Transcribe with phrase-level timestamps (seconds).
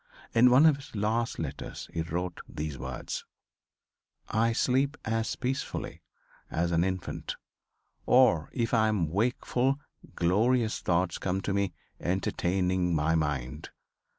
[0.33, 3.23] In one of his last letters he wrote these words:
[4.27, 6.01] "I sleep as peacefully
[6.49, 7.35] as an infant,
[8.07, 9.75] or if I am wakeful
[10.15, 13.69] glorious thoughts come to me entertaining my mind.